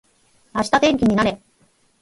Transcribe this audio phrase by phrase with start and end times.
[0.55, 1.39] 明日天気になれ